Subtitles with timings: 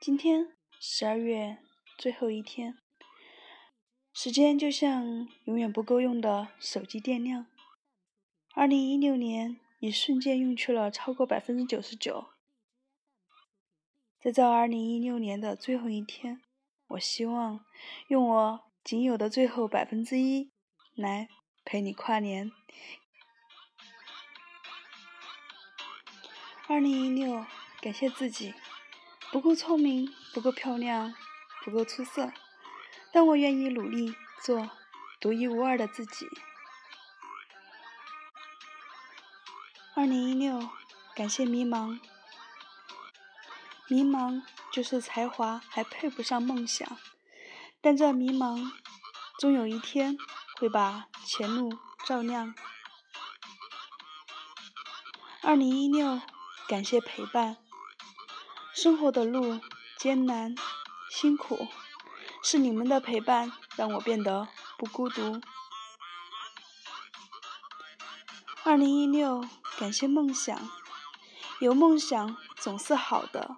[0.00, 1.58] 今天十二月
[1.98, 2.78] 最后一天，
[4.12, 7.46] 时间就像永远不够用的手机电量。
[8.54, 12.28] 二零一六年已瞬间用去了超过百分之九十九。
[14.20, 16.40] 在这二零一六年的最后一天，
[16.90, 17.64] 我希望
[18.06, 20.52] 用我仅有的最后百分之一
[20.94, 21.28] 来
[21.64, 22.52] 陪你跨年。
[26.68, 27.44] 二零一六，
[27.80, 28.54] 感谢自己。
[29.30, 31.14] 不够聪明，不够漂亮，
[31.62, 32.32] 不够出色，
[33.12, 34.70] 但我愿意努力做
[35.20, 36.26] 独一无二的自己。
[39.94, 40.70] 二零一六，
[41.14, 42.00] 感谢迷茫，
[43.88, 44.42] 迷茫
[44.72, 46.96] 就是才华还配不上梦想，
[47.82, 48.70] 但这迷茫
[49.38, 50.16] 终有一天
[50.56, 51.76] 会把前路
[52.06, 52.54] 照亮。
[55.42, 56.20] 二零一六，
[56.66, 57.58] 感谢陪伴。
[58.80, 59.60] 生活的路
[59.96, 60.54] 艰难
[61.10, 61.66] 辛苦，
[62.44, 64.46] 是你们的陪伴让我变得
[64.78, 65.40] 不孤独。
[68.62, 69.44] 二零一六，
[69.80, 70.70] 感谢梦想，
[71.58, 73.56] 有梦想总是好的。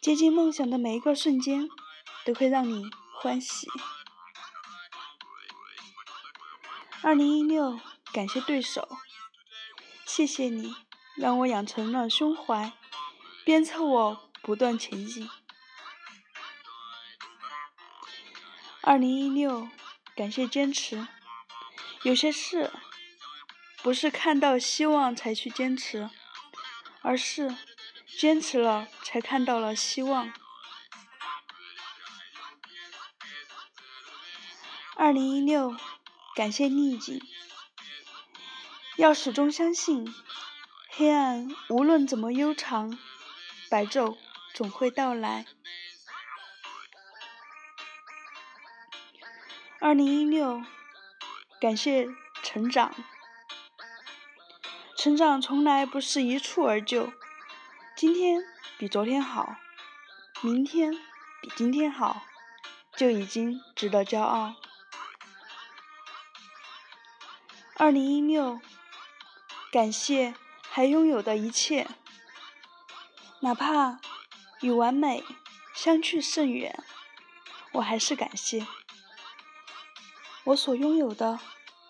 [0.00, 1.68] 接近梦想的每一个瞬间，
[2.24, 3.66] 都会让你欢喜。
[7.02, 7.80] 二零一六，
[8.12, 8.86] 感谢对手，
[10.06, 10.76] 谢谢你
[11.16, 12.72] 让我养成了胸怀。
[13.44, 15.28] 鞭策我不断前进。
[18.80, 19.68] 二零一六，
[20.16, 21.06] 感谢坚持。
[22.02, 22.72] 有些事
[23.82, 26.08] 不是看到希望才去坚持，
[27.02, 27.54] 而是
[28.18, 30.32] 坚持了才看到了希望。
[34.96, 35.76] 二零一六，
[36.34, 37.20] 感谢逆境。
[38.96, 40.14] 要始终相信，
[40.88, 42.98] 黑暗无论怎么悠长。
[43.74, 44.16] 白昼
[44.52, 45.46] 总会到来。
[49.80, 50.62] 二零一六，
[51.60, 52.06] 感谢
[52.44, 52.94] 成长。
[54.96, 57.12] 成长从来不是一蹴而就，
[57.96, 58.44] 今天
[58.78, 59.56] 比昨天好，
[60.40, 60.92] 明天
[61.42, 62.22] 比今天好，
[62.94, 64.54] 就已经值得骄傲。
[67.74, 68.60] 二零一六，
[69.72, 70.32] 感谢
[70.70, 71.88] 还拥有的一切。
[73.44, 74.00] 哪怕
[74.62, 75.22] 与完美
[75.74, 76.82] 相去甚远，
[77.72, 78.66] 我还是感谢
[80.44, 81.38] 我所拥有的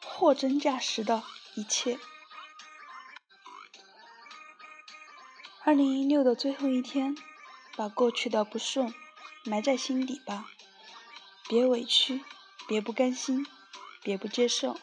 [0.00, 1.24] 货真价实的
[1.56, 1.98] 一切。
[5.64, 7.16] 二零一六的最后一天，
[7.74, 8.94] 把过去的不顺
[9.44, 10.46] 埋在心底吧，
[11.48, 12.22] 别委屈，
[12.68, 13.44] 别不甘心，
[14.04, 14.78] 别不接受，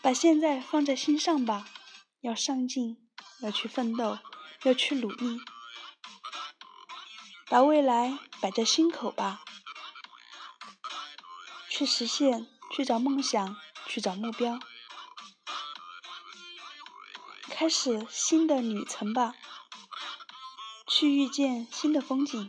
[0.00, 1.66] 把现在放在心上吧，
[2.22, 3.06] 要上进，
[3.40, 4.18] 要去奋斗。
[4.64, 5.40] 要去努力，
[7.48, 9.42] 把未来摆在心口吧，
[11.68, 13.56] 去实现，去找梦想，
[13.86, 14.60] 去找目标，
[17.50, 19.34] 开始新的旅程吧，
[20.86, 22.48] 去遇见新的风景，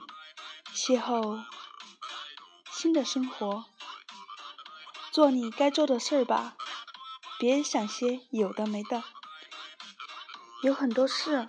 [0.72, 1.44] 邂逅
[2.72, 3.66] 新的生活，
[5.12, 6.56] 做你该做的事儿吧，
[7.40, 9.04] 别想些有的没的，
[10.62, 11.48] 有很多事。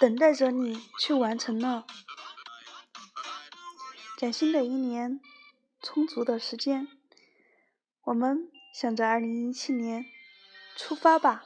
[0.00, 1.84] 等待着你去完成了。
[4.16, 5.20] 崭新的一年，
[5.82, 6.88] 充足的时间，
[8.04, 10.04] 我们向着二零一七年
[10.76, 11.44] 出发吧！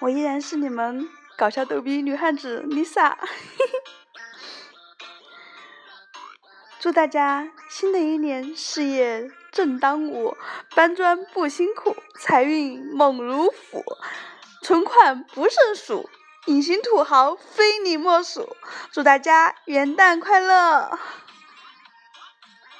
[0.00, 1.08] 我依然是你们
[1.38, 3.16] 搞笑逗逼女汉子 Lisa，
[6.78, 10.36] 祝大家新的一年事业正当午，
[10.74, 13.84] 搬砖不辛苦，财运猛如虎。
[14.66, 16.10] 存款不胜数，
[16.46, 18.56] 隐形土豪非你莫属。
[18.90, 20.98] 祝大家元旦快乐！